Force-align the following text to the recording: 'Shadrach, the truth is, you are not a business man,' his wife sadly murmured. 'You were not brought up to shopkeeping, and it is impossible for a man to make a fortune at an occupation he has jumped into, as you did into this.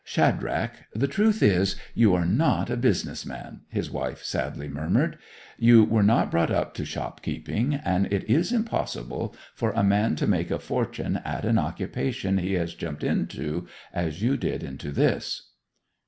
'Shadrach, 0.03 0.71
the 0.95 1.07
truth 1.07 1.43
is, 1.43 1.75
you 1.93 2.15
are 2.15 2.25
not 2.25 2.71
a 2.71 2.75
business 2.75 3.23
man,' 3.23 3.61
his 3.69 3.91
wife 3.91 4.23
sadly 4.23 4.67
murmured. 4.67 5.15
'You 5.59 5.83
were 5.83 6.01
not 6.01 6.31
brought 6.31 6.49
up 6.49 6.73
to 6.73 6.85
shopkeeping, 6.85 7.75
and 7.75 8.11
it 8.11 8.23
is 8.27 8.51
impossible 8.51 9.35
for 9.53 9.69
a 9.73 9.83
man 9.83 10.15
to 10.15 10.25
make 10.25 10.49
a 10.49 10.57
fortune 10.57 11.17
at 11.17 11.45
an 11.45 11.59
occupation 11.59 12.39
he 12.39 12.53
has 12.53 12.73
jumped 12.73 13.03
into, 13.03 13.67
as 13.93 14.23
you 14.23 14.37
did 14.37 14.63
into 14.63 14.91
this. 14.91 15.49